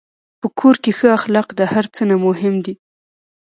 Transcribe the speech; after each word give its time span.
په 0.41 0.47
کور 0.59 0.75
کې 0.83 0.91
ښه 0.97 1.07
اخلاق 1.17 1.47
د 1.59 1.61
هر 1.73 1.85
څه 1.95 2.01
نه 2.09 2.15
مهم 2.25 2.55
دي. 2.65 2.73